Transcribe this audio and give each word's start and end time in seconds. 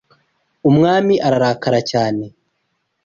Umwami 0.69 1.13
ararakara 1.27 1.79
cyane 1.91 2.25